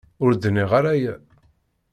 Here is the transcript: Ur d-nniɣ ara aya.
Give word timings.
Ur 0.23 0.31
d-nniɣ 0.33 0.71
ara 0.79 0.91
aya. 0.95 1.13